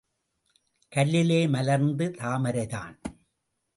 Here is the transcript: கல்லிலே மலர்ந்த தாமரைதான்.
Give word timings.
கல்லிலே 0.95 1.49
மலர்ந்த 1.49 2.09
தாமரைதான். 2.09 2.95